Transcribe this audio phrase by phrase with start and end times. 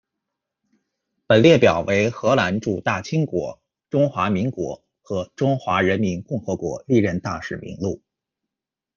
[1.27, 3.61] 本列表为荷兰驻大清国、
[3.91, 8.01] 中华民国和中华人民共和国历任大使名录。